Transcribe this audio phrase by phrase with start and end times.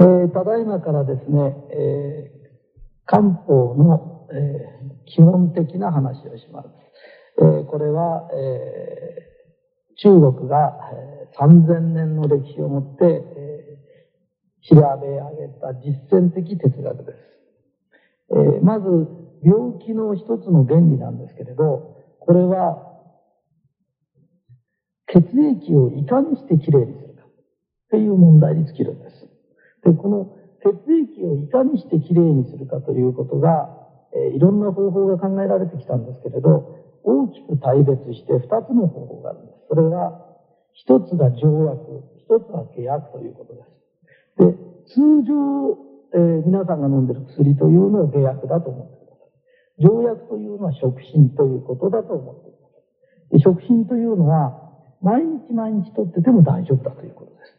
[0.00, 6.68] えー、ただいまからですね、えー、漢方の、えー、基本的な話をします。
[7.38, 13.78] えー、これは、えー、中国が、え、3000年の歴史をもって、え、
[14.62, 17.18] 調べ上げた実践的哲学です。
[18.56, 18.86] え、まず、
[19.42, 22.86] 病気の一つの原理なんですけれど、これは、
[25.08, 27.26] 血液をいかにしてきれいにするかっ
[27.90, 29.09] ていう問題に尽きるんです。
[29.84, 33.68] で、この血液をいかにしてきれいにするかということが、
[34.12, 39.58] えー、いろんな方法が考えられてきたんですけれど、大きく大別して二つの方法があるんです。
[39.68, 40.26] それは、
[40.72, 43.80] 一つが条約、一つは契約ということです。
[44.38, 45.78] で、通常、
[46.12, 49.82] えー、皆さんが飲んでる薬というのを契約だと思ってください。
[49.82, 52.78] 条約というのは食品ということだと思ってくださ
[53.30, 53.38] い。
[53.38, 54.70] で食品というのは、
[55.02, 57.54] 毎日毎日とってても大丈夫だということです。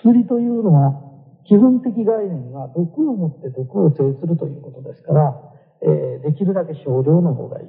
[0.00, 1.03] 薬というのは、
[1.46, 5.34] 基本的概念は毒を持って毒を制するということですから、
[5.82, 7.68] えー、できるだけ少量の方がいい。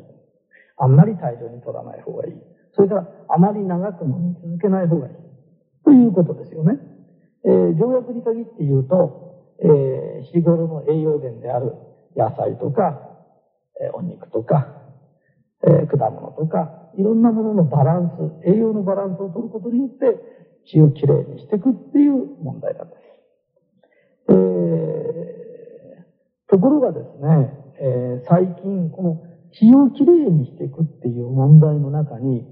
[0.77, 2.33] あんまり大量に取らない方がいい。
[2.73, 5.13] それからあまり長く飲み続けない方がいい。
[5.83, 6.79] ということですよね。
[7.45, 11.73] えー、条約に限って言うと、えー、日頃の栄養源である
[12.15, 13.11] 野菜とか、
[13.79, 14.67] え、お肉とか、
[15.63, 18.09] え、果物とか、いろんなもののバラン
[18.43, 20.17] ス、栄養のバランスを取ることによって
[20.65, 23.04] 血をきれいにしていくっていう問題なんです。
[24.29, 24.35] えー、
[26.49, 29.21] ところがですね、えー、最近この
[29.53, 32.45] 血をきれいにしていくっていう問題の中に、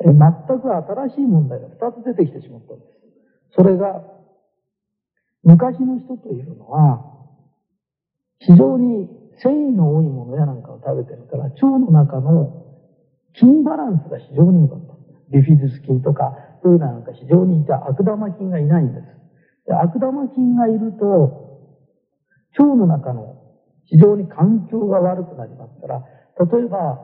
[0.00, 2.90] えー、全く新しい問題が2つ出てきてしまったんです。
[3.56, 4.02] それが、
[5.42, 7.04] 昔の人というのは、
[8.38, 9.08] 非常に
[9.42, 12.66] 繊維の多いものやなんかを食べてるから、腸の中の
[13.34, 14.94] 筋バランスが非常に良かった。
[15.30, 19.06] ビフィズス菌とか、そういうなんか非常にいた悪玉菌がいないんです。
[19.72, 21.50] 悪玉菌がいると、
[22.58, 23.36] 腸の中の
[23.84, 26.04] 非常に環境が悪くなりますから、
[26.38, 26.98] 例えば、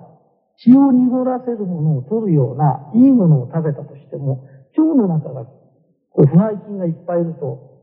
[0.59, 4.47] 血を濁らせるものを取るような、いいものを食べたとしても、
[4.77, 7.83] 腸の中が、こう、腐敗菌がいっぱいいると、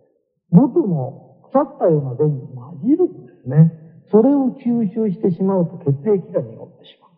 [0.49, 3.71] 元の腐ったような便に混じるんですね。
[4.09, 7.11] それを吸収してしまうと血液が濁ってしまう。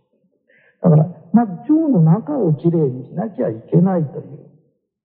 [0.82, 4.50] だから、まず腸の中をきれいにしなきゃいけないという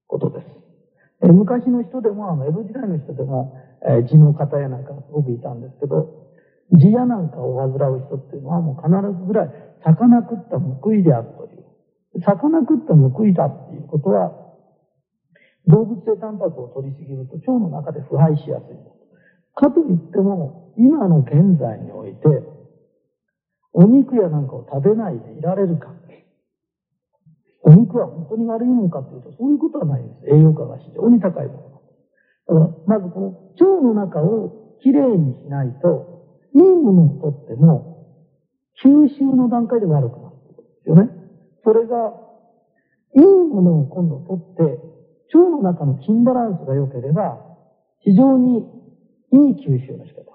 [0.06, 0.59] ことです。
[1.28, 6.08] 昔の人でも、あの、江戸時代の人でも、え地の方やなんかすごくいたんですけど、
[6.72, 8.88] 地やなんかを患う人っていうのはもう必
[9.20, 9.50] ずぐらい、
[9.84, 11.64] 魚食った報いであるという。
[12.20, 14.32] 魚食った報いだっていうことは、
[15.66, 18.76] 動物性タンパクを取りすぎると腸の中で腐敗しやすい。
[19.54, 22.20] かといっても、今の現在において、
[23.72, 25.92] お肉やなんかを食べないでいられるか。
[27.62, 30.34] お肉は本当に悪いものかというと、そういうことはないです。
[30.34, 31.60] 栄養価が非常に高いもの。
[31.60, 38.06] だから、まずこの腸の中をきれいにしないと、いいものをとっても、
[38.82, 38.88] 吸
[39.18, 41.10] 収の段階で悪くなるということですよね。
[41.64, 42.14] それが、
[43.14, 44.62] いいものを今度取って、
[45.34, 47.38] 腸の中の筋バランスが良ければ、
[48.00, 48.58] 非常に
[49.32, 50.30] いい吸収の仕方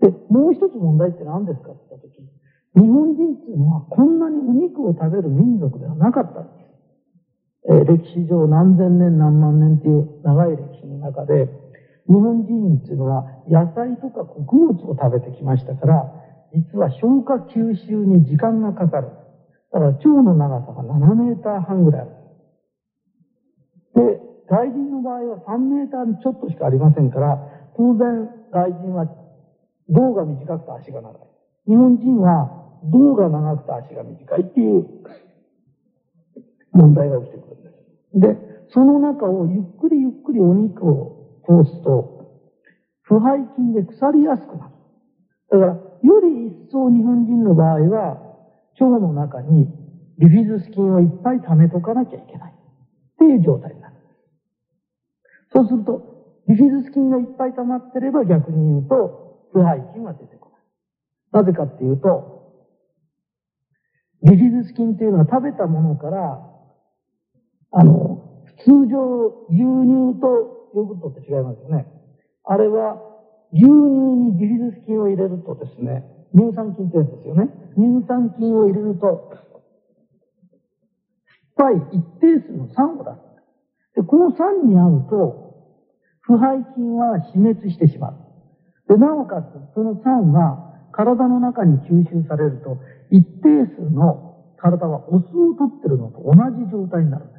[0.00, 2.37] で、もう一つ問題って何ですかって言ったとき、
[2.78, 6.58] 日本人っていうのはこんなにお肉を食べる民族ではなかったんです。
[7.70, 11.50] えー、歴史上何千年何万年っていう長い歴史の中で、
[12.06, 16.06] 日本人っていうのは野菜とか穀物を食べてきましたから、
[16.54, 19.08] 実は消化吸収に時間がかかる。
[19.72, 22.10] だから腸の長さが7メーター半ぐらいある。
[23.94, 27.38] で、外人の場合は3メーターちょっとしかありませんから、
[27.76, 29.06] 当然外人は
[29.90, 31.22] 胴が短くて足が長い。
[31.66, 34.86] 日本人は胴が長くて足が短いっていう
[36.72, 38.38] 問題が起きてくるんです。
[38.38, 42.18] で、その中をゆっくりゆっくりお肉を通すと、
[43.02, 44.72] 腐敗菌で腐りやすくなる。
[45.50, 48.20] だから、より一層日本人の場合は、
[48.80, 49.66] 腸の中に
[50.18, 52.52] ビフィズス菌をいっぱい溜めとかなきゃいけない。
[52.52, 52.54] っ
[53.18, 53.94] ていう状態になる。
[55.52, 56.02] そうすると、
[56.46, 60.50] ビフィズス菌がいっぱい溜まってれば逆に言うと、腐敗菌は出てこ
[61.32, 61.44] ない。
[61.44, 62.37] なぜかっていうと、
[64.22, 66.42] ビフィズス菌っていうのは食べたものから、
[67.70, 71.86] あの、通常牛乳とヨーグルトって違いますよね。
[72.44, 73.00] あれは
[73.52, 76.04] 牛乳にビフィズス菌を入れるとですね、
[76.34, 77.48] 乳酸菌ってやつですよね。
[77.76, 79.30] 乳酸菌を入れると、
[81.56, 83.16] 酸っぱい一定数の酸を出す。
[83.96, 85.48] で、この酸に合うと、
[86.20, 88.14] 腐敗菌は死滅してしまう。
[88.88, 90.67] で、なおかつ、その酸は
[90.98, 92.76] 体の中に吸収されると、
[93.14, 97.38] 一定数の体はお酢を取ってるのと同じ状態になるんで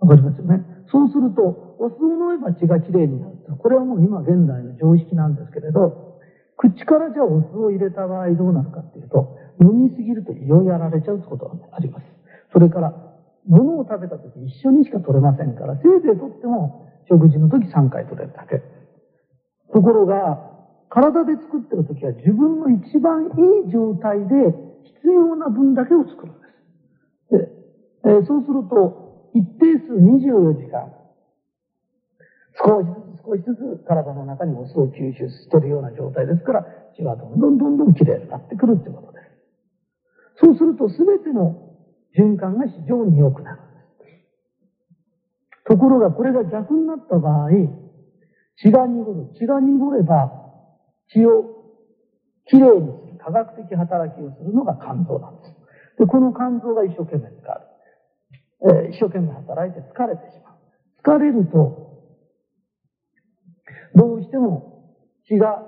[0.00, 0.64] わかりますよね？
[0.88, 3.36] そうすると、お酢を飲めば血がきれいになる。
[3.60, 6.16] これはもう今現代の常識なんですけれど、
[6.56, 12.06] 口からじゃあお酢を入れた場合どうなるかっていうと、飲みすぎると胃をやられちゃうってことがあります。
[12.50, 12.94] それから、
[13.46, 18.62] 物を食べた時一緒にしか取れませんから、せいぜい取っても食事の時3回取れるだけ。
[19.74, 20.55] ところが、
[20.88, 23.26] 体で作ってる時は自分の一番い
[23.68, 24.54] い状態で
[25.02, 26.40] 必要な分だけを作るんで
[27.28, 27.30] す。
[27.30, 27.48] で、
[28.04, 30.92] えー、そうすると、一定数24時間、
[32.56, 36.64] 少しずつ少しずつ体の中にお酢を吸収してるような状態ですから、
[36.96, 39.26] 血はどんどんどんどん綺麗になってくるってことです。
[40.40, 41.76] そうすると全ての
[42.16, 43.66] 循環が非常に良くなるんです。
[45.66, 47.50] ところがこれが逆になった場合、
[48.56, 49.26] 血が濁る。
[49.38, 50.45] 血が濁れば、
[51.12, 51.56] 血を
[52.46, 55.56] きれいにする科学的働きをするのが肝臓なんです。
[55.98, 57.76] で、この肝臓が一生懸命使う。
[58.62, 61.18] えー、一生懸命働いて疲れてしまう。
[61.18, 61.86] 疲れると、
[63.94, 64.94] どうしても
[65.26, 65.62] 血が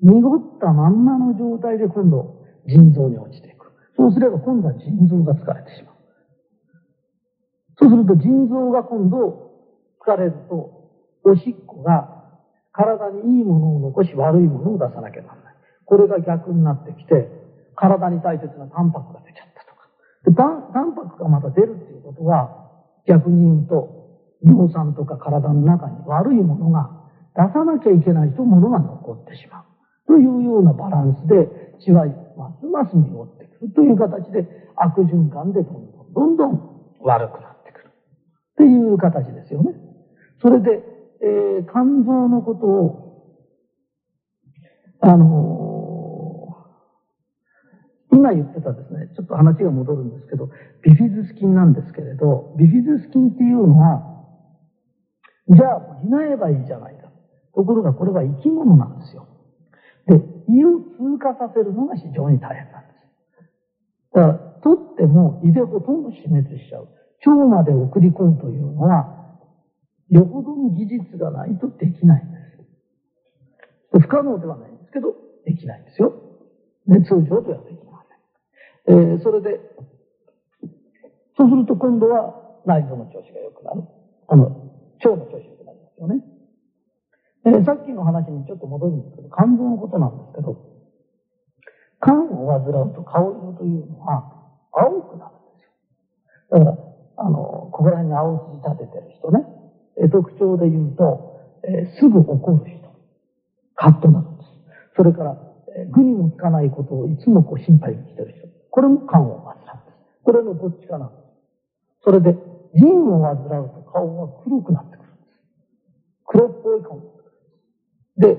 [0.00, 3.72] 濁ったまんまの状態で今度腎臓に落ちていく。
[3.96, 5.96] そうすれば今度は腎臓が疲れてしまう。
[7.78, 9.50] そうすると腎臓が今度
[10.04, 10.90] 疲れると、
[11.24, 12.15] おしっこが
[12.76, 15.54] 体にいいものを残し悪いものを出さなきゃならない。
[15.86, 17.32] これが逆になってきて、
[17.74, 19.88] 体に大切なタンパクが出ちゃったとか。
[20.24, 22.68] でタンパクがまた出るっていうことは、
[23.06, 23.96] 逆に言うと、
[24.42, 26.90] 尿酸とか体の中に悪いものが
[27.34, 29.64] 出さなきゃいけないとものが残ってしまう。
[30.06, 31.48] というようなバランスで
[31.80, 32.06] 血は
[32.36, 34.46] ますます濁ってくるという形で
[34.76, 37.86] 悪循環でどんどんどんどん悪くなってくる。
[37.86, 37.90] っ
[38.56, 39.72] ていう形ですよね。
[40.42, 43.06] それで、えー、肝臓のことを、
[45.00, 50.50] あのー、今言ってたですね、ちょっと話が戻るんですけど、
[50.82, 54.16] ビフィズス菌なんですけれど、ビフィズス菌っていうのは、
[55.48, 57.08] じゃあ、補えばいいじゃないか。
[57.54, 59.26] ところがこれは生き物なんですよ。
[60.06, 60.14] で、
[60.48, 62.96] 胃を通過させるのが非常に大変なんです。
[64.14, 66.88] だから、取っても胃でほとんど死滅しちゃう。
[67.24, 69.25] 腸まで送り込むというのは、
[70.10, 72.36] よほどの技術がないとできないんで
[73.92, 74.00] す。
[74.00, 75.14] 不可能ではないんですけど、
[75.44, 76.14] できないんですよ。
[76.86, 78.02] ね、通常ではできま
[78.86, 79.12] せん。
[79.12, 79.60] えー、それで、
[81.36, 83.82] そうすると今度は内臓の調子が良くなる。
[84.28, 86.24] あの、腸の調子が良くなりますよね。
[87.46, 90.76] えー、さっきの話にちょっと戻るんですけど、肝臓のことなんですけど、
[92.02, 94.30] 肝を患うと顔色というのは
[94.72, 96.58] 青くなるんですよ。
[96.58, 96.78] だから、
[97.18, 97.38] あの、
[97.72, 99.44] ここら辺に青筋立ててる人ね、
[100.10, 102.88] 特徴で言うと、え、すぐ怒る人、
[103.74, 104.50] カッとなるんです。
[104.96, 105.36] それから、
[105.76, 108.48] えー、具にもつかないことをいつもこう心配にしてる人。
[108.70, 109.96] これも肝を患うんです。
[110.22, 111.22] これのどっちかなんです。
[112.04, 112.36] それで、
[112.74, 115.28] 腎を患うと顔は黒くなってくるんです。
[116.26, 117.00] 黒っぽい顔
[118.18, 118.38] で、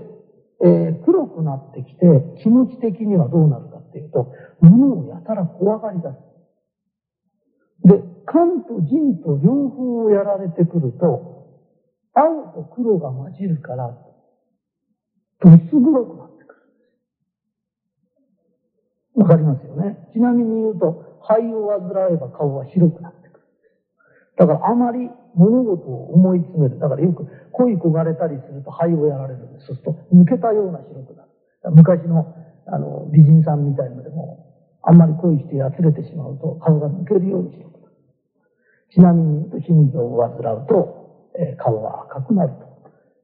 [0.64, 2.06] えー、黒くなってきて、
[2.42, 4.32] 気持ち的にはどうなるかっていうと、
[4.62, 6.16] 物をやたら怖がり出す。
[7.88, 11.37] で、肝と腎と両方をやられてくると、
[12.18, 13.96] 青と黒が混じるから、
[15.40, 16.56] どす黒くなってく
[19.16, 19.22] る。
[19.22, 20.10] わかりますよね。
[20.14, 23.46] ちなみに言うと、肺を患えば顔は白くなってくる。
[24.38, 26.80] だからあまり物事を思い詰める。
[26.80, 29.68] だからよく恋焦がれたりすると肺をやられるんです。
[29.68, 31.30] そうすると抜けたような白くなる。
[31.76, 32.34] 昔の
[32.66, 34.46] あの美人さんみたいのでも、
[34.82, 37.94] あんまり恋してやつれてしまうと顔が抜けるように白くなる。
[38.94, 40.97] ちなみに言うと心臓を患うと、
[41.58, 42.54] 顔は赤くなる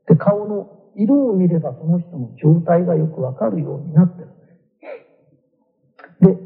[0.08, 0.14] と。
[0.14, 4.30] で、顔の色を見ればその人の状態がよくわかるようになってる。
[6.22, 6.38] で、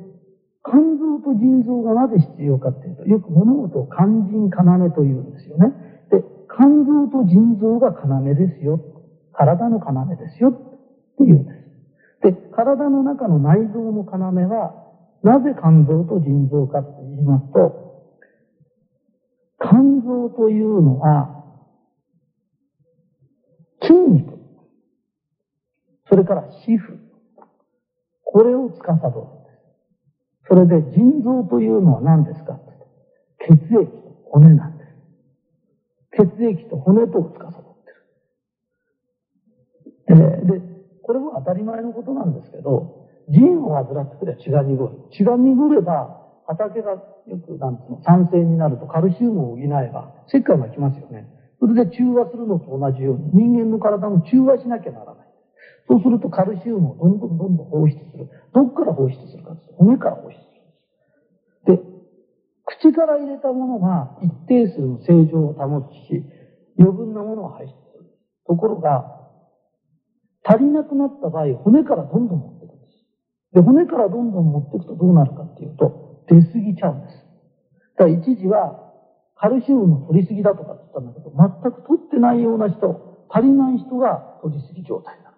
[0.63, 5.73] 肝臓と腎臓がなぜ必要かっていうと、よく物事を肝腎要というんですよね。
[6.11, 8.79] で、肝臓と腎臓が要ですよ。
[9.33, 10.49] 体の要ですよ。
[10.49, 10.53] っ
[11.17, 11.57] ていうんです。
[12.21, 14.73] で、体の中の内臓の要は、
[15.23, 17.87] なぜ肝臓と腎臓かと言いますと、
[19.59, 21.36] 肝臓というのは、
[23.81, 24.37] 筋肉、
[26.09, 26.97] それから皮膚、
[28.23, 29.13] これを司る。
[30.49, 32.59] それで腎臓というのは何ですか？
[33.39, 33.91] 血液と
[34.31, 34.91] 骨なんです。
[36.11, 37.51] 血液と骨とを司っ
[40.07, 40.21] てる。
[40.39, 40.61] えー、で、
[41.03, 44.89] これも当たり前のことなんですけど、腎を患ってくれば血が濁る。
[45.11, 51.27] 血が濁れば、畑がよく、なんつうの、酸性になるとカルシウムを補えば、石灰が来ますよね。
[51.59, 55.27] それで中和するのと同じように、人間の体も中和しなきゃならない。
[55.87, 58.29] そうするとカルシウムをどんどんどんどん放出する。
[58.53, 60.41] どっから放出するかです骨から放出す
[61.65, 61.77] る。
[61.77, 61.81] で、
[62.65, 66.23] 口から入れたものが一定数の正常を保つし、
[66.77, 68.17] 余分なものを排出する。
[68.45, 69.05] ところが、
[70.43, 73.05] 足りなくなった場合、骨からどんどん持っていくんです。
[73.53, 77.15] で、骨からどんどん持っていくとどうなるかっていうと、出過ぎちゃうんです。
[77.97, 78.86] だから一時は、
[79.39, 85.37] カルシウムの取りすぎだとかって言ったんだけど、全く取ってないような人、足りない人が取りすぎ状態になる。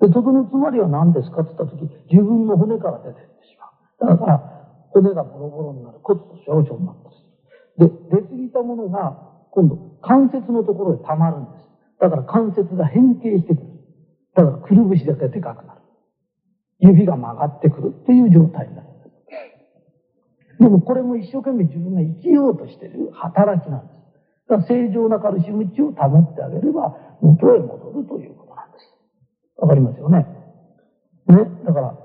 [0.00, 4.16] で、とどのつまりは何ですかって言ったとき、自分の骨から出てってしまう。
[4.16, 4.38] だから、
[4.90, 5.98] 骨がボロボロになる。
[6.02, 7.22] 骨と少々になったりす
[7.80, 7.88] る。
[8.10, 9.16] で、出過ぎたものが、
[9.50, 11.64] 今度、関節のところで溜まるんです。
[12.00, 13.66] だから関節が変形してくる。
[14.34, 15.80] だから、くるぶしだけでかくなる。
[16.78, 18.85] 指が曲がってくるっていう状態になる。
[20.58, 23.96] でもこれも一生懸命自分が生きようとしている働きなんです。
[24.48, 28.84] だから正常なカルシウム値を保ってあげれば元へ戻るということなんです。
[29.58, 30.26] わかりますよね？
[31.28, 31.36] ね？
[31.66, 31.98] だから、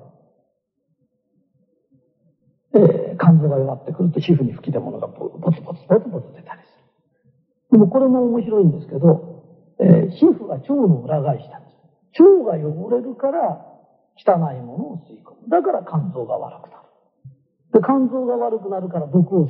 [2.74, 6.68] えー、肝臓が弱ってくると皮膚に吹き出物がボツボツボツボツ出たりす
[7.72, 7.78] る。
[7.78, 9.44] でもこれも面白いんですけど、
[9.80, 11.70] えー、皮膚が腸の裏返しなんで
[12.16, 12.22] す。
[12.24, 13.66] 腸が汚れるから
[14.18, 15.50] 汚いものを吸い込む。
[15.50, 16.81] だから肝臓が悪くなる。
[17.74, 19.48] で、肝臓が悪くなるから毒を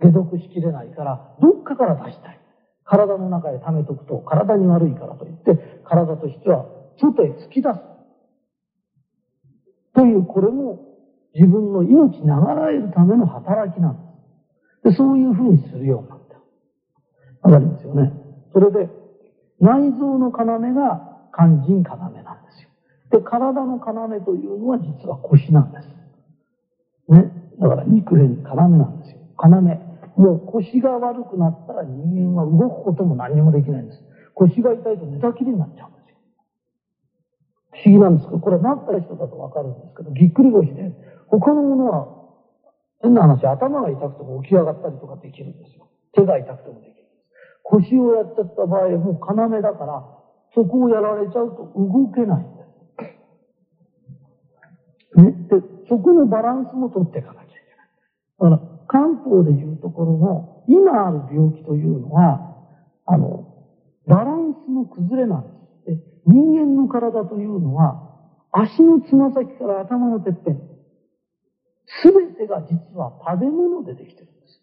[0.00, 2.40] 解毒しきれないから、どっかから出したい。
[2.84, 6.66] 体の中へ溜めとくと体に悪いからといって、体としては
[7.00, 7.78] 外へ突き出す。
[9.94, 10.78] という、これも
[11.34, 14.00] 自分の命長らえるための働きなんで
[14.82, 14.90] す。
[14.90, 16.18] で、そういうふうにするようになっ
[17.42, 17.48] た。
[17.48, 18.12] わかりますよね。
[18.52, 18.88] それで、
[19.60, 22.20] 内臓の要が肝腎要なんで
[22.50, 22.70] すよ。
[23.10, 25.99] で、体の要というのは実は腰なんです。
[27.10, 27.30] ね。
[27.60, 29.18] だから肉連要なんですよ。
[29.36, 29.60] 要。
[30.16, 34.02] もう腰が悪くなったら人間は動くことも何もできないんです。
[34.34, 36.16] 腰が痛いと寝たきりになっちゃうんですよ。
[37.72, 40.92] 不思議なんですけど、これなった人だとわかるんですけど、ぎっくり腰で、
[41.28, 42.08] 他のものは、
[43.02, 45.88] 変な話、頭が痛くても起き上がったりとかできるんですよ。
[46.12, 47.10] 手が痛くてもできるんです。
[47.62, 50.04] 腰をやっちゃった場合、もう要だから、
[50.54, 52.64] そこをやられちゃうと動けないんで
[55.14, 55.22] す。
[55.22, 55.32] ね。
[55.48, 58.54] で、そこのバランスも取っていかなきゃいけない。
[58.54, 62.54] だから、漢方でいうところの、今ある病気というのは、
[63.06, 63.44] あの、
[64.06, 65.96] バランスの崩れなんです。
[65.96, 68.06] で人間の体というのは、
[68.52, 70.60] 足のつま先から頭のてっぺん、
[72.02, 74.62] すべてが実は食べ物でできてるんです。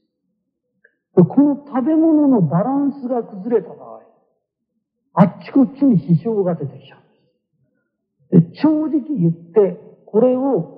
[1.17, 4.01] でこの食べ物のバランスが崩れた場合、
[5.13, 6.97] あっちこっちに支障が出てきちゃ
[8.31, 8.55] うんです。
[8.55, 10.76] で正直言って、これを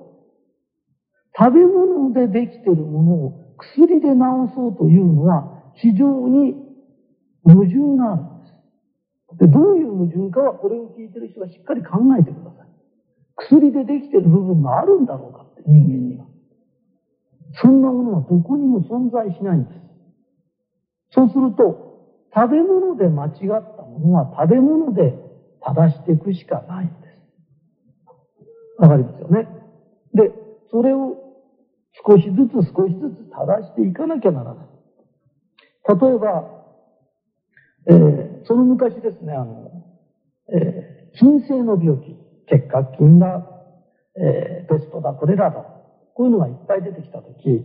[1.40, 4.18] 食べ物でできているものを薬で治
[4.54, 6.54] そうというのは非常に
[7.44, 8.46] 矛盾があるんで
[9.38, 9.38] す。
[9.38, 12.68] で、どういう矛盾かはこれを聞いてる人はしっかり考えてください。
[13.36, 16.26] 薬でできている部分があるんだろうかって人間には。
[17.62, 19.80] そんなものはどこにも存在しないんです。
[21.12, 21.88] そうすると、
[22.34, 25.14] 食べ物で間違ったものは食べ物で
[25.60, 27.00] 正していくしかないんです。
[28.78, 29.48] わかりますよね？
[30.14, 30.30] で、
[30.70, 31.16] それを
[31.92, 34.66] 少しずつ少しずつ正していかなきゃならない。
[35.88, 36.60] 例えば、
[37.86, 39.70] えー、その昔ですね、あの、
[40.52, 42.16] えー、筋性の病気、
[42.46, 43.46] 結核菌だ、
[44.16, 45.64] えー、ペストだ、これらだ、
[46.14, 47.64] こういうのがいっぱい出てきたとき、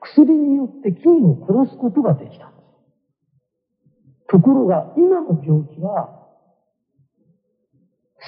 [0.00, 2.66] 薬によって菌を殺すことができたんです。
[4.28, 6.26] ところが、今の病気は、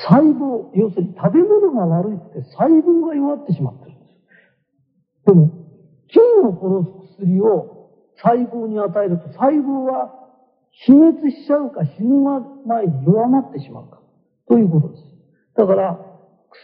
[0.08, 3.97] 細胞、要するに食べ物が悪いって細胞が弱ってしまってる。
[5.28, 5.50] でも、
[6.08, 10.10] 菌を殺す薬を細胞に与えると、細胞は
[10.72, 12.16] 死滅しちゃうか死ぬ
[12.64, 14.00] 前に弱まってしまうか、
[14.48, 15.02] ということです。
[15.54, 16.00] だから、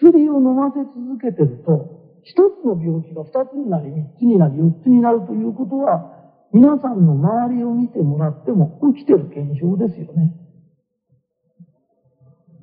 [0.01, 10.33] 薬を飲ませ続けてると、一つの病気が二つになり、三つになり、四つになるということは、皆さんの周りを見てもらっても起きてる現象ですよね。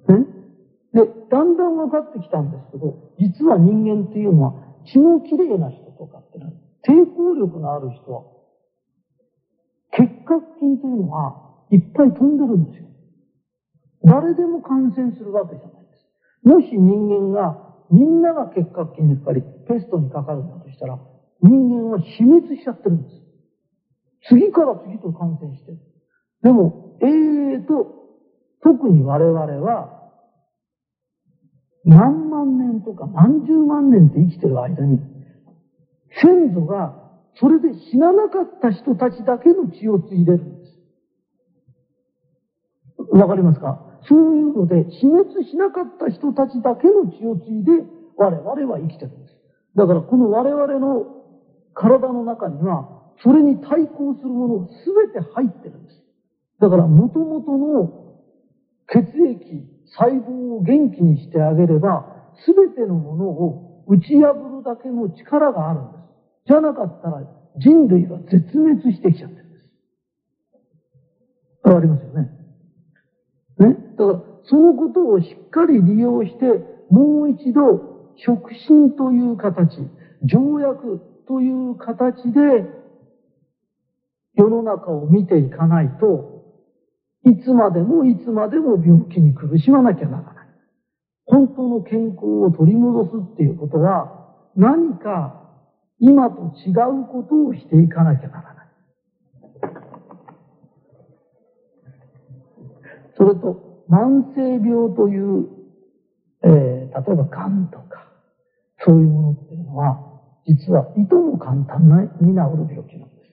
[0.08, 0.26] ね？
[0.94, 4.54] で、だんだん分かってきたんですけど、実は人間っていうのは
[4.86, 5.91] 血のきれいな人、
[6.84, 8.24] 抵抗力のある人は、
[9.92, 12.88] 結核菌というのはいっぱい飛んでるんですよ。
[14.04, 16.48] 誰でも感染するわけじゃないです。
[16.48, 21.00] もし人間が、みんなが結核菌にかかり、ペストにかかるんだとしたら、
[21.42, 23.22] 人間は死滅しちゃってるんです。
[24.30, 25.80] 次から次と感染してる。
[26.44, 28.02] でも、ええー、と、
[28.64, 30.02] 特に我々は、
[31.84, 35.00] 何万年とか何十万年って生きてる間に、
[36.22, 36.96] 先祖が
[37.40, 40.72] それで死ななかった人たちだけの血を継いでるんです。
[43.14, 43.80] わかりますか？
[44.08, 47.72] そういうので、死滅しなかった人たちだけの血を継いで、
[48.18, 49.36] 我々は生きてるんです。
[49.76, 51.06] だからこの我々の
[51.74, 52.90] 体の中には、
[53.24, 56.04] それに対抗するもの全て入ってるんです。
[56.60, 57.92] だから元々の
[58.88, 59.66] 血液、
[59.98, 62.06] 細胞を元気にしてあげれば、
[62.46, 66.01] すべてのものを打ち破るだけの力があるんです。
[66.48, 67.24] じゃなかったら
[67.58, 69.70] 人類は絶滅してきちゃってるんです。
[71.64, 72.30] わかりますよね？
[73.60, 73.76] ね？
[73.98, 76.46] だから、そのことをしっかり利用して、
[76.90, 79.78] もう一度、触診という形、
[80.24, 82.66] 条約という形で、
[84.34, 86.42] 世の中を見ていかないと、
[87.24, 90.48] いつまでもいつまでも病気に苦しまなきゃならない。
[91.26, 95.41] 本当の健康を取り戻すっていうことは、何か
[96.02, 98.68] 今と違うことをしていかなきゃならない。
[103.16, 105.48] それと、慢性病という、
[106.44, 108.08] えー、例えば癌とか、
[108.84, 110.00] そういうものっていうのは、
[110.48, 113.32] 実はいとも簡単なに治る病気なんです。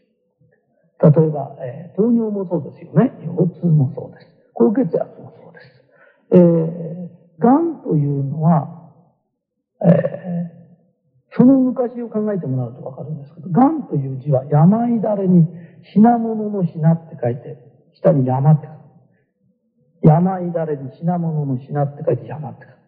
[1.00, 3.12] 例えば、えー、糖尿もそうですよね。
[3.24, 4.26] 腰痛もそうです。
[4.52, 5.66] 高血圧もそうです。
[6.32, 8.92] えー、癌というのは、
[9.86, 10.57] えー、
[11.36, 15.46] その昔を考えてもらうとわかるんですけど、癌という字は病だれに
[15.92, 17.58] 品物の品って書いて、
[17.94, 18.78] 下に山って書く。
[20.02, 22.78] 病だれに品物の品って書いて山って書く。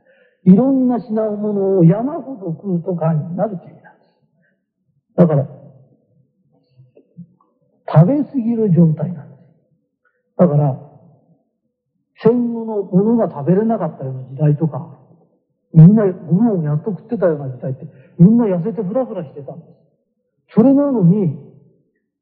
[0.44, 4.10] いろんな品物を山ほど食うと癌になるという意味なんです。
[5.16, 5.46] だから、
[7.92, 9.42] 食べ過ぎる状態なんです。
[10.38, 10.90] だから、
[12.22, 14.99] 戦後のものが食べれなかったような時代とか、
[15.72, 17.86] みんなご飯をやっと食ってたような時代って、
[18.18, 19.70] みんな痩せてフラフラしてたんです。
[20.54, 21.38] それなのに、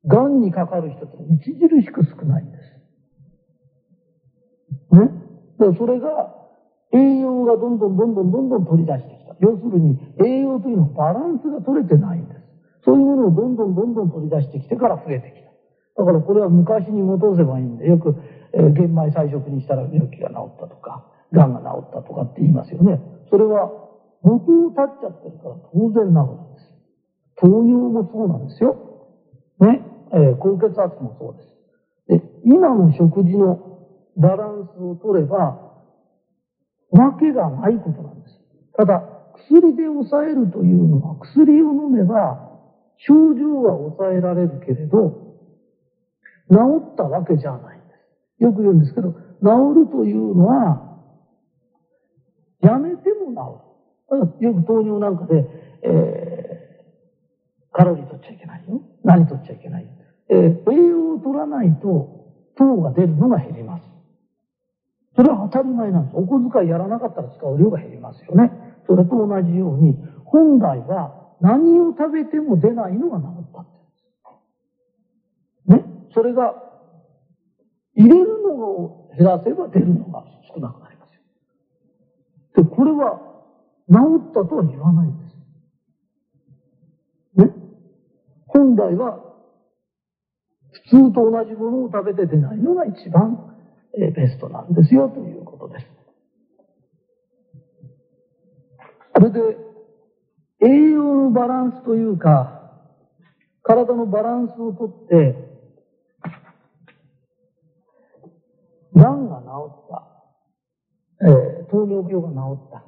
[0.04, 2.58] 癌にかかる人って著しく少ないんで
[4.90, 4.96] す。
[4.96, 5.10] ね？
[5.58, 6.34] で、それが、
[6.92, 9.36] 栄養がどんどんどんどんどんどん取り出してきた。
[9.40, 12.40] 要するに、栄養というのはバランスが取れてないんです。
[12.84, 16.02] そういうものをどんどんどんどん取り出してきてから増えてきた。
[16.02, 18.14] だからこれは昔に戻せばいいんで、よく、
[18.52, 23.17] えー、玄米菜食にしたら病気が治ったとか、癌が治ったとかって言いますよね。
[23.30, 23.70] それは、
[24.22, 26.74] 元を立っちゃってるから当然なのです。
[27.36, 28.76] 糖尿もそうなんですよ。
[29.60, 29.82] ね。
[30.12, 32.22] えー、高血圧もそうです。
[32.24, 35.68] で、今の食事のバランスを取れば、
[36.90, 38.40] わけがないことなんです。
[38.76, 39.02] ただ、
[39.34, 42.48] 薬で抑えるというのは、薬を飲めば、
[42.96, 45.28] 症状は抑えられるけれど、
[46.50, 46.56] 治
[46.92, 47.94] ったわけじゃないんで
[48.38, 48.42] す。
[48.42, 49.16] よく言うんですけど、治
[49.80, 50.87] るというのは、
[52.68, 53.32] やめても
[54.10, 54.46] 治る。
[54.46, 55.44] よく糖尿なんかで、
[55.82, 58.82] えー、カロリー取っちゃいけないよ。
[59.04, 59.86] 何取っちゃいけない。
[60.28, 62.18] えー、栄養を取らないと、
[62.56, 63.84] 糖が出るのが減ります。
[65.16, 66.16] それは当たり前なんです。
[66.16, 68.50] お小遣いやらなかったら使う量が減りますよね。
[68.86, 73.78] それと同じように、本来は何を食べても出ないのが治ったって
[75.74, 75.84] ね。
[76.12, 76.54] それが、
[77.94, 80.87] 入れるのを減らせば出るのが少なくなりますよ。
[82.58, 83.20] で、これは
[83.88, 83.94] 治
[84.30, 85.24] ったとは言わないんで
[87.36, 87.46] す。
[87.46, 87.52] ね？
[88.48, 89.20] 本来は
[90.72, 93.54] 普通と同じものを食べて出ないのが一番
[93.96, 95.86] ベストなんですよということです。
[99.14, 99.40] これで、
[100.60, 102.72] 栄養のバランスというか、
[103.62, 105.36] 体のバランスをとって、
[108.94, 109.44] 癌が治
[109.86, 110.07] った、
[111.20, 112.84] えー、糖尿病が治った。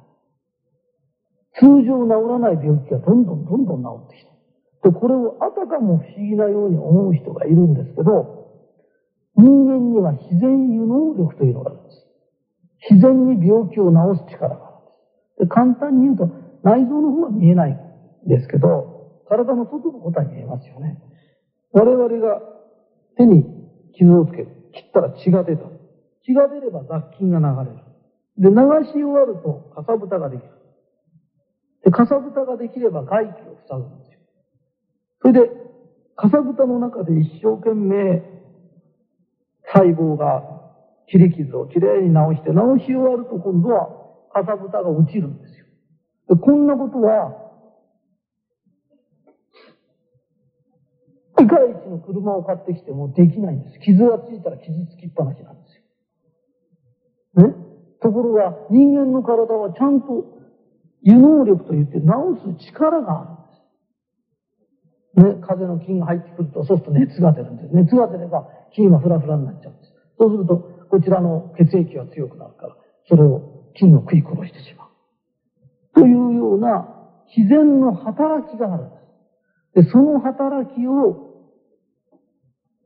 [1.59, 4.23] 通常治らない病気がどんどんどんどん治ってき
[4.83, 4.89] た。
[4.89, 8.41] で、これをあたかも不思議なように思う人がいるんですけど、
[9.35, 12.07] 人間には自然有能力というのがあるんです。
[12.89, 14.93] 自然に病気を治す力があるんで
[15.37, 15.39] す。
[15.41, 16.29] で簡単に言うと、
[16.63, 20.97] 内臓の方は見えないんですけど、体の外のことは見えますよね。
[21.71, 22.41] 我々が
[23.17, 23.45] 手に
[23.93, 24.47] 傷をつける。
[24.73, 25.63] 切ったら血が出た。
[26.25, 27.90] 血が出れば雑菌が流れる。
[28.41, 28.55] で、流
[28.89, 30.49] し終わると、かさぶたができる。
[31.83, 34.19] で、かさぶたができれば外気を塞ぐんですよ。
[35.21, 35.51] それで、
[36.15, 38.23] かさぶたの中で一生懸命
[39.71, 40.41] 細胞が
[41.07, 43.89] 切り傷をきれいに治して、治し終わると今度は
[44.33, 45.65] かさぶたが落ちるんですよ。
[46.29, 47.37] でこんなことは、
[51.37, 53.79] 世界一の車を買ってきてもできないんです。
[53.79, 55.75] 傷がついたら傷つきっぱなしなんです
[57.35, 57.47] よ。
[57.47, 57.70] ね？
[58.01, 60.25] ところが人間の体はちゃんと
[61.01, 62.07] 有能力といって治
[62.59, 63.23] す力があ
[65.15, 65.37] るんです。
[65.37, 67.75] ね、風の菌が入ってくると、そうすると熱が出るんです。
[67.75, 69.93] 熱が出れば菌はフラフラになっちゃうんです。
[70.17, 70.57] そうすると、
[70.89, 72.75] こちらの血液が強くなるから、
[73.07, 76.01] それを菌を食い殺してしまう。
[76.01, 76.87] というような
[77.35, 78.95] 自然の働きがあるんで
[79.73, 79.85] す。
[79.85, 81.31] で、その働きを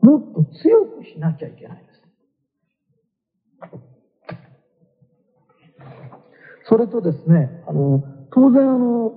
[0.01, 1.95] もっと強くしなきゃいけないんです。
[6.67, 9.13] それとですね、あの、当然あの、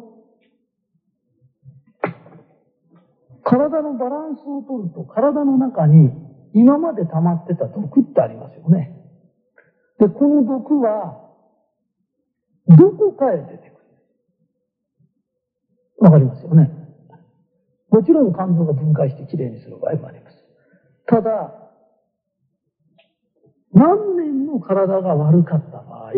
[3.42, 6.10] 体のバランスをとると体の中に
[6.52, 8.92] 今まで溜まってた毒ってありますよね。
[9.98, 11.24] で、この毒は、
[12.68, 13.70] どこかへ出てくる。
[16.00, 16.70] わかりますよね。
[17.90, 20.36] もちろん肝臓が分解してきれいにする場合もあります。
[21.06, 21.54] ただ、
[23.72, 26.12] 何年も体が悪かった場合、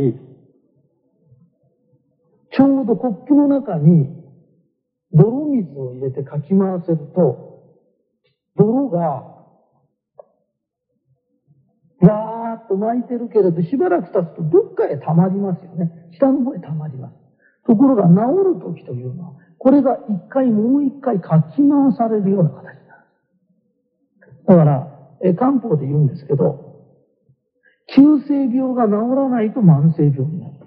[2.52, 4.20] ちょうどコップの中に
[5.12, 7.64] 泥水を入れてかき回せると、
[8.56, 8.98] 泥が、
[12.00, 15.90] わーっと巻いてるけれど、しばらく経つとどっかへ溜まりますよね。
[16.12, 17.14] 下の方へ溜まります。
[17.66, 18.14] ところが治
[18.54, 23.02] る時というのは、これが一回もう一回かき回されるような形になる。
[24.46, 24.86] だから、
[25.22, 26.70] え漢方で言うんですけど、
[27.94, 30.59] 急性病が治らないと慢性病になる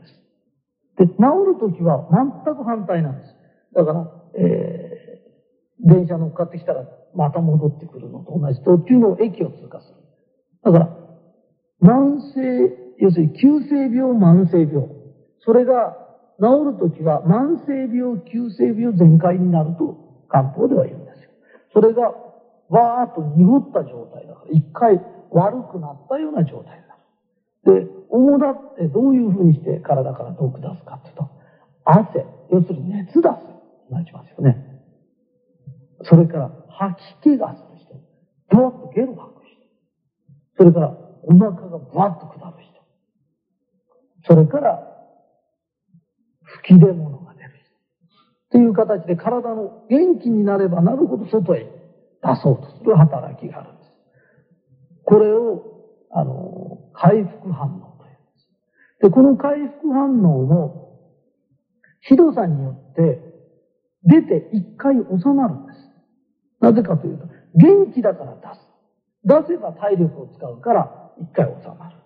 [1.07, 1.13] で。
[1.13, 1.15] 治
[1.53, 3.35] るときは全く反対なんです。
[3.75, 6.85] だから、えー、電車乗っかってきたら
[7.15, 8.59] また戻ってくるのと同じ。
[8.61, 9.95] 途中の駅を通過する。
[10.63, 10.89] だから、
[11.81, 14.87] 慢性、要するに急性病、慢性病。
[15.45, 15.97] それが
[16.39, 21.29] 治るときは慢性病、急性病全開になると漢方では言うんですよ。
[21.73, 22.13] それが
[22.69, 26.83] わーっと濁った状態だから、一回悪くなったような状態。
[27.65, 31.30] で、主だってどういうふうにして体から毒出すかっていうと、
[31.86, 33.54] 汗、要するに熱出す。
[33.89, 34.58] なりますよね。
[36.04, 37.93] それから吐き気がする人、
[38.49, 39.62] ドワッとゲロ吐く人、
[40.58, 42.73] それからお腹がブワッと下る人、
[44.28, 44.82] それから
[46.41, 47.49] 吹き出物が出る
[48.49, 48.52] 人。
[48.52, 53.91] という形で体の元気になればなるほど外へ出そうとする働きがあるんです。
[55.06, 55.63] これを、
[56.12, 58.47] あの、回復反応というんです。
[59.01, 61.01] で、この回復反応も、
[61.99, 63.19] ひどさによって
[64.05, 65.79] 出て一回収まるんです。
[66.61, 69.47] なぜかというと、元気だから出す。
[69.47, 71.97] 出せば体力を使うから一回収まる。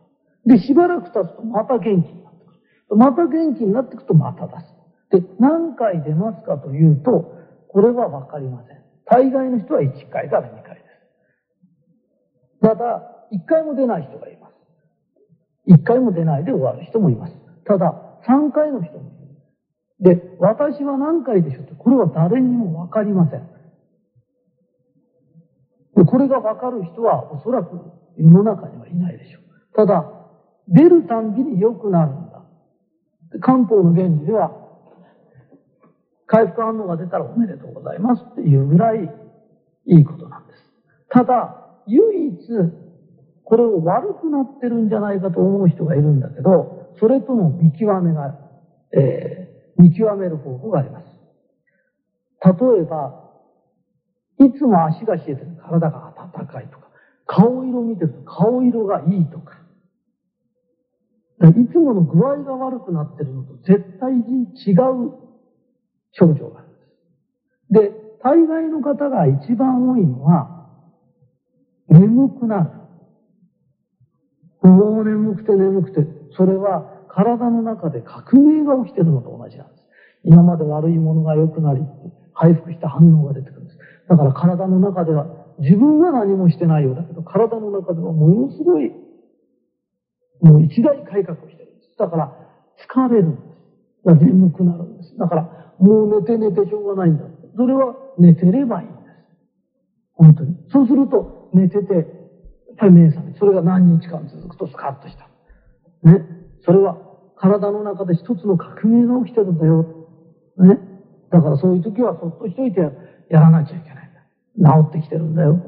[0.47, 2.97] で、しばらく経つとまた元気になってくる。
[2.97, 5.21] また元気になっていくとまた出す。
[5.21, 7.33] で、何回出ますかというと、
[7.69, 8.77] これはわかりません。
[9.05, 10.87] 大概の人は1回から2回です。
[12.61, 14.36] ただ、1回も出ない人がいます。
[15.67, 17.33] 1回も出ないで終わる人もいます。
[17.65, 17.93] ただ、
[18.27, 19.11] 3回の人も
[20.01, 20.15] いる。
[20.15, 23.57] で、私は何回でしょうって、これは誰にもわかりません。
[25.95, 27.75] でこれがわかる人はおそらく
[28.17, 29.41] 世の中にはいないでしょう。
[29.75, 30.05] ただ、
[30.67, 32.43] 出るたんびに良くなるんだ
[33.41, 34.51] 漢方の原理では、
[36.27, 39.09] 回復反応が出たらおめでとうございますっていうぐらい
[39.85, 40.59] いいことなんです。
[41.09, 42.37] ただ、唯一、
[43.47, 48.35] これを悪くなってるんじゃないかと思う人がいるんだけど、それとの見極めが、
[48.91, 51.05] えー、見極める方法があります。
[52.43, 53.23] 例えば、
[54.39, 56.89] いつも足が冷えてる体が温かいとか、
[57.25, 59.53] 顔色見てると顔色がいいとか、
[61.39, 65.13] いつもの具合が悪くなってるのと絶対に違う
[66.11, 67.95] 症状があるんです。
[67.95, 70.67] で、大概の方が一番多いのは、
[71.87, 72.86] 眠くなる。
[74.69, 79.83] もう眠くて眠くて、それは体の中で革命が起きてるのと同じなんです。
[80.23, 81.81] 今まで悪いものが良くなり、
[82.33, 83.77] 回復した反応が出てくるんです。
[84.09, 85.27] だから体の中では、
[85.59, 88.91] 自分は何もしてないようだけど、体の中ではものすごい
[90.41, 91.97] もう一大改革をしてるんです。
[91.97, 92.31] だから、
[92.77, 93.47] 疲れるんです。
[94.05, 95.17] だから眠くなるんです。
[95.17, 97.25] だから、もう寝て寝てしょうがないんだ。
[97.55, 99.03] それは寝てればいいんです。
[100.13, 100.55] 本当に。
[100.71, 102.05] そうすると、寝てて、
[102.77, 103.37] ぱり目覚め。
[103.37, 105.27] それが何日間続くとスカッとした。
[106.03, 106.25] ね。
[106.63, 106.97] それは
[107.35, 109.85] 体の中で一つの革命が起きてるんだよ。
[110.57, 110.79] ね。
[111.31, 112.81] だからそういう時はそっとしといて
[113.29, 114.81] やらなきゃいけないんだ。
[114.83, 115.59] 治ってきてるんだよ。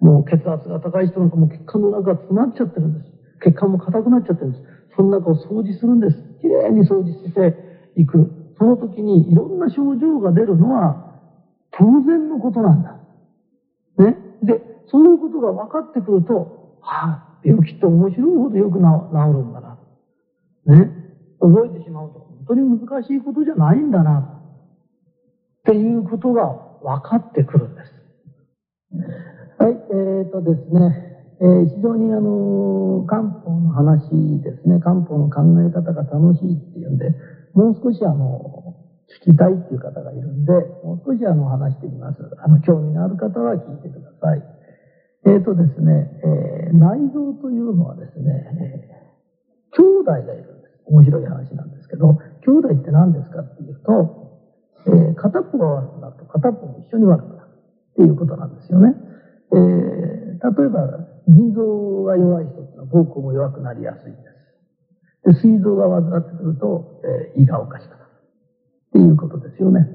[0.00, 3.12] もう血圧が高い人なんかも血管の中詰まっちゃってるんです。
[3.44, 4.64] 血管も硬くなっちゃってるんです。
[4.96, 6.16] その中を掃除するんです。
[6.40, 7.54] きれいに掃除して
[7.96, 8.54] いく。
[8.58, 11.12] その時にいろんな症状が出るのは
[11.72, 13.00] 当然のことなんだ。
[13.98, 14.16] ね。
[14.42, 19.78] で、そういうことが分かってくると、はあ、病気って面白いほどよく治るんだな。
[20.66, 20.92] ね？
[21.40, 24.20] 覚えてしまうと本当に難しいことじゃないんだな。
[24.20, 26.44] っていうことが
[26.82, 27.92] 分かってくるんです。
[29.58, 31.08] はい、えーとですね。
[31.40, 34.10] えー、非常にあの、漢方の話
[34.42, 37.10] ですね、漢方の考え方が楽しいっていうんで、
[37.54, 38.76] もう少しあの、
[39.26, 40.52] 聞きたいっていう方がいるんで、
[40.84, 42.18] もう少しあの、話してみます。
[42.38, 44.51] あの、興味のある方は聞いてください。
[45.24, 49.02] えっ、ー、とですね、えー、内臓というのはですね、え
[49.72, 50.72] 兄弟がいるんです。
[50.86, 54.22] 面白い話なんですけど、兄弟って何ですかっていうと、
[54.86, 58.94] えー、片っぽが悪くなると片っぽも一緒に悪くなるっていうことなんですよね。
[59.52, 64.22] えー、例えば、腎臓が弱い人ってのは膀胱も弱くなりやすいんで
[65.30, 65.40] す。
[65.40, 68.02] で、膵臓が患ってくると、えー、胃がおかしくなる。
[68.02, 69.86] っていうことですよね。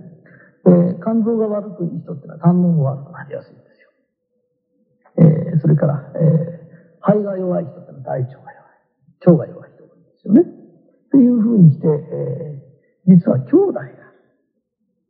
[0.66, 3.67] えー、肝臓が悪くいい人ってのは胆のも悪くなりやすい。
[5.18, 8.68] えー、それから、えー、肺が弱い人ってのは大腸が弱い。
[9.26, 10.42] 腸が弱い人がいいんですよね。
[10.42, 13.82] っていうふうにして、えー、実は兄弟が、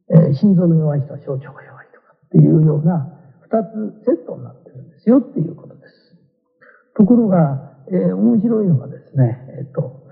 [0.10, 3.08] えー、心臓の弱い人は小腸が弱いとかっていうような
[3.42, 6.16] 二つセットになってるんですよっていうことです。
[6.96, 10.08] ところが、えー、面白いのがですね、えっ、ー、と、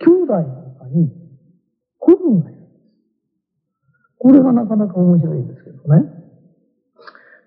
[0.00, 1.12] 兄弟の中に
[2.00, 2.74] 古文がいるんです。
[4.18, 6.02] これがなかなか面白いんですけどね。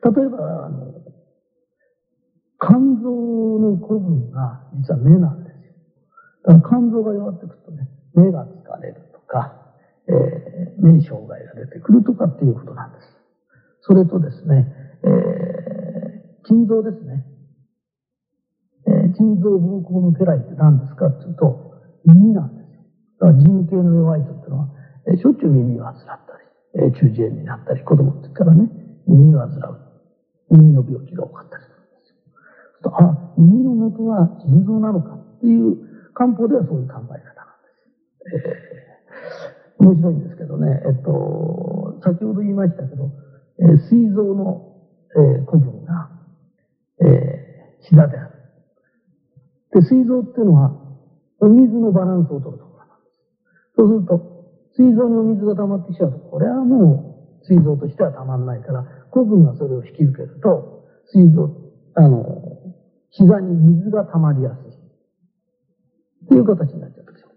[0.04, 0.94] 例えば、あの、
[2.60, 5.74] 肝臓の古文が実は目なんですよ。
[6.46, 9.54] だから肝臓が弱ってくるとね、目が疲れるとか、
[10.08, 13.08] えー、目に障害が出てくるとかっていうことなんです。
[13.82, 14.68] それとですね、
[15.04, 17.26] えー、腎臓ですね。
[18.88, 21.74] えー、腎臓膀胱の家来って何ですかっていうと、
[22.06, 22.82] 耳なんですよ。
[23.20, 24.70] だから腎系の弱い人っていうのは、
[25.08, 26.16] えー、しょっちゅう耳を患った
[26.82, 28.70] り、えー、中耳炎になったり、子供ってからね、
[29.06, 29.88] 耳を患う。
[30.50, 31.67] 耳の病気が多かったり
[32.88, 33.28] するんですよ。
[33.28, 38.58] あ、耳の元は腎臓なのかっていう漢方ではそういう考え方なんです。
[39.80, 43.12] えー、面白いんですけどね、えっと、先ほど言いましたけど、
[43.60, 44.74] えー、膵臓の、
[45.16, 46.10] えー、古文が、
[47.02, 48.32] えー、シダである。
[49.74, 50.72] で、膵臓っていうのは、
[51.40, 53.78] お水のバランスを取るところなんです。
[53.78, 54.38] そうすると、
[54.76, 61.52] 膵臓にお水が溜まってきちゃうと、これはもう、膵臓としては溜まんないから、古文がそれを引き受けると、膵臓、
[61.96, 62.57] あの、
[63.18, 64.70] 膝に水が溜まりやすい。
[64.70, 67.30] っていう形になっちゃうんですよ。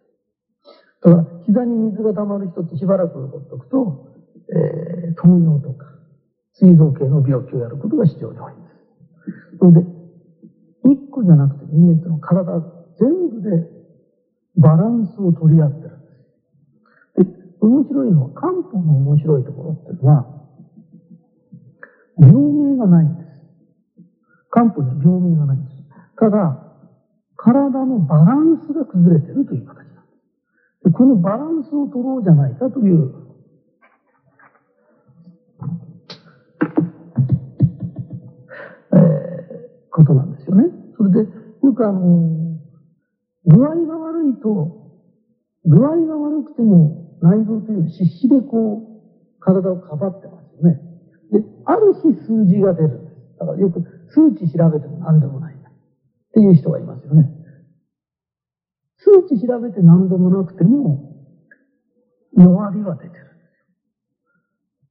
[1.03, 4.07] だから、膝に水が溜まる人ってしばらくほっとくと、
[4.53, 5.87] えー、糖尿とか、
[6.53, 9.59] 膵臓系の病気をやることが非常に多いんです。
[9.59, 9.81] それで、
[10.85, 12.61] 一個じゃなくて人間ってのは体
[12.99, 13.67] 全部で
[14.57, 16.07] バランスを取り合ってるんで
[17.25, 17.25] す。
[17.25, 17.27] で、
[17.61, 20.27] 面白いのは、漢方の面白いところっていうのは、
[22.19, 23.31] 病名がないんです。
[24.51, 25.70] 漢方には病名がないんです。
[26.21, 26.55] ただ、
[27.35, 29.91] 体のバランスが崩れてるという形なんで
[30.85, 30.93] す。
[30.93, 33.11] このバランスを取ろうじゃないかという
[39.91, 40.65] ことなんですよね。
[40.99, 41.21] それで、
[41.63, 42.59] よくあの、
[43.47, 44.93] 具合が悪いと、
[45.65, 48.83] 具合が悪くても内臓というのは必死でこ
[49.39, 50.81] う、体をかばってますよね。
[51.33, 53.39] で、ある日数字が出るんです。
[53.39, 55.50] だからよく数値調べても何でもない
[56.31, 57.29] っていう人がいますよね。
[58.99, 61.11] 数値調べて何でもなくても、
[62.37, 63.21] 弱りは出てるんで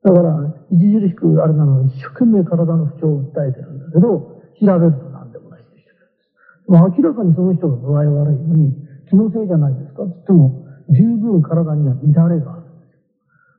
[0.04, 0.14] すよ。
[0.14, 0.36] だから、
[0.72, 6.32] 著しくあれなの一生懸命体の不調を訴えてるんだけど、調べると何でもないって人です。
[6.68, 8.76] 明らかにその人が具合悪いのに、
[9.08, 10.04] 気のせいじゃないですか？
[10.04, 12.86] って言っても、十分体には乱れがあるんで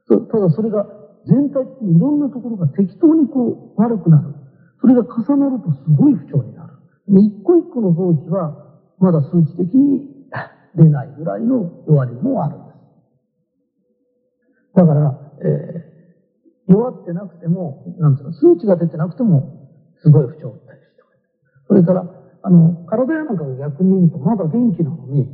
[0.06, 0.20] すよ。
[0.20, 0.86] ただそれが
[1.26, 4.34] 全体的にいろんなところが適当にこう悪くなる。
[4.80, 6.59] それが重なるとすごい不調になる。
[7.18, 10.06] 一個一個の臓器はまだ数値的に
[10.76, 12.76] 出ないぐらいの弱りもあるんです。
[14.76, 19.68] だから、えー、弱ってなくても、なんていうの、数値が出てなくても、
[20.02, 21.24] すごい不調を訴える人がいる。
[21.66, 22.06] それから、
[22.42, 25.26] あの、体やなんかが逆に言うと、まだ元気なのに、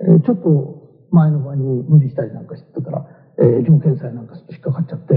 [0.00, 3.06] えー、ちょっと前の晩に無理したりなんかしてたから、
[3.38, 5.14] えー、尿検査なんか引っかかっちゃって、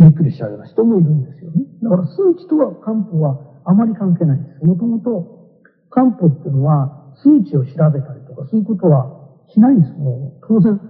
[0.00, 1.62] びっくりしちゃうような人もいるんですよね。
[1.82, 4.64] だから数値とは漢方はあまり関係ないです。
[4.66, 5.48] もともと
[5.90, 9.06] 漢方っていうのは数値を調べたりとかそういうことは
[9.46, 9.92] しないんです。
[9.92, 10.80] もう当然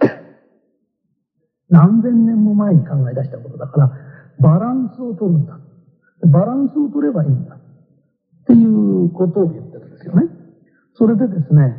[1.68, 3.92] 何千年も前に考え出したことだから、
[4.40, 5.58] バランスを取るんだ。
[6.26, 7.54] バランスを取ればいいんだ。
[7.54, 7.58] っ
[8.46, 10.28] ていうことを言ってるんですよね。
[10.94, 11.76] それでですね、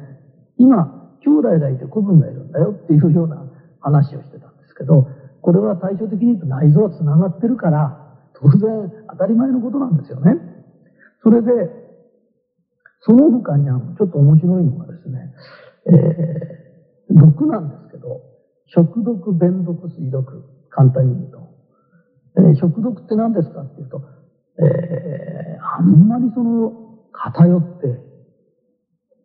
[0.57, 3.43] 今、兄弟がいて子分がいるんだよっていうような
[3.79, 5.07] 話をしてたんですけど、
[5.41, 8.02] これは対照的に言うと内臓は繋がってるから、
[8.43, 10.35] 当然当たり前のことなんですよね。
[11.23, 11.51] それで、
[12.99, 15.33] その他にあの、ちょっと面白いのがですね、
[15.87, 18.21] えー、毒なんですけど、
[18.67, 21.39] 食毒、便毒、水毒、簡単に言うと。
[22.35, 24.01] えー、食毒って何ですかっていうと、
[24.59, 26.73] えー、あんまりその、
[27.13, 27.87] 偏って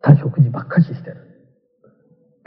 [0.01, 1.29] た食事ばっかししてる。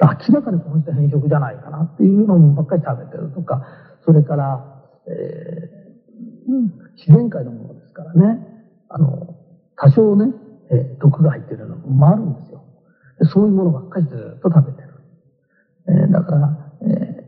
[0.00, 3.62] 明らかにこの人変色じゃないかなっていうのもばっかり食べてるとか、
[4.04, 5.81] それから、えー、
[6.96, 8.38] 自然界のものですからね、
[8.88, 9.36] あの、
[9.76, 10.32] 多少ね、
[10.70, 12.62] え、毒が入ってるのもあるんですよ。
[13.32, 14.88] そういうものばっかりずっと食べてる。
[15.88, 17.24] えー、だから、え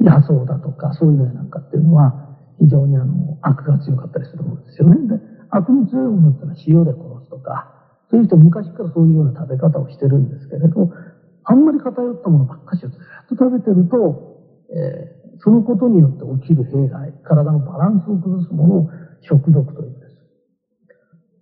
[0.00, 5.16] ー、野草だとかそういうのなんかっていうのは非常にあの悪が強かったりするものですよね。
[5.16, 7.72] で悪の強いものっていうのは塩で殺すとか、
[8.10, 10.90] そういう人昔からそういうような食べ方をしてるんですけれど、
[11.44, 18.90] あんまり偏ったものばっかしをずっと食べてると、えー、そのことによって起きる弊害、体のバランスを崩すものを
[19.22, 20.18] 食毒というんです。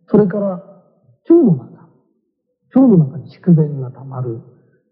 [0.08, 1.88] それから、腸の中。
[2.74, 4.40] 腸の中に宿便が溜まる。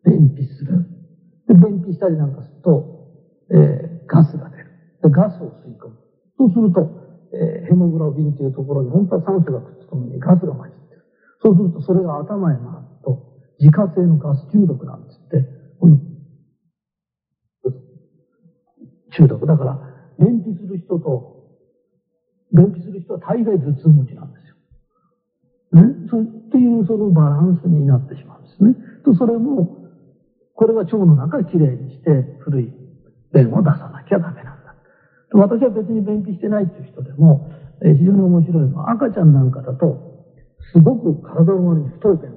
[0.05, 0.87] 便秘する。
[1.49, 3.09] で、便秘したりなんかすると、
[3.51, 4.67] えー、ガスが出る。
[5.03, 5.97] で、ガスを吸い込む。
[6.37, 6.91] そうすると、
[7.33, 11.05] えー、ヘモグロビンというところに本当は酸素がくっつくのにガスが混じってる。
[11.43, 12.69] そうするとそれが頭へ回る
[13.05, 13.21] と、
[13.61, 15.47] 自家製のガス中毒なんですって、
[15.81, 15.99] この
[19.17, 19.47] 中毒。
[19.47, 19.79] だから、
[20.19, 21.45] 便秘する人と、
[22.53, 24.55] 便秘する人は大概頭痛持ちなんですよ。
[25.83, 26.09] ね？
[26.09, 28.77] そうっていうそのバランスになってしまうんですね。
[29.05, 29.77] と、それも、
[30.55, 32.73] これは腸の中をきれいにして古い
[33.33, 34.75] 便を出さなきゃダメなんだ。
[35.33, 37.51] 私は別に便秘してないっていう人でも、
[37.83, 40.15] え非常に面白いのは赤ちゃんなんかだと、
[40.73, 42.34] すごく体の周りに太い便